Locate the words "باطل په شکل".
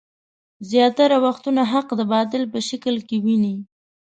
2.13-2.95